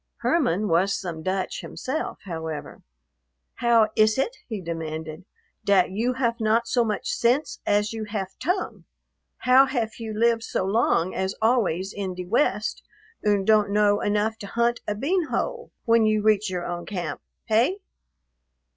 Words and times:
Herman 0.21 0.67
was 0.67 0.95
some 0.95 1.21
Dutch 1.21 1.61
himself, 1.61 2.17
however. 2.23 2.81
"How 3.57 3.91
iss 3.95 4.17
it," 4.17 4.35
he 4.47 4.59
demanded, 4.59 5.25
"dat 5.63 5.91
you 5.91 6.13
haf 6.13 6.39
not 6.39 6.65
so 6.67 6.83
much 6.83 7.07
sense 7.11 7.59
as 7.67 7.93
you 7.93 8.05
haf 8.05 8.29
tongue? 8.39 8.85
How 9.37 9.67
haf 9.67 9.99
you 9.99 10.17
lived 10.17 10.41
so 10.41 10.65
long 10.65 11.13
as 11.13 11.35
always 11.39 11.93
in 11.93 12.15
de 12.15 12.25
West 12.25 12.81
und 13.23 13.45
don't 13.45 13.69
know 13.69 14.01
enough 14.01 14.39
to 14.39 14.47
hunt 14.47 14.79
a 14.87 14.95
bean 14.95 15.25
hole 15.27 15.71
when 15.85 16.07
you 16.07 16.23
reach 16.23 16.49
your 16.49 16.65
own 16.65 16.87
camp. 16.87 17.21
Hey?" 17.45 17.77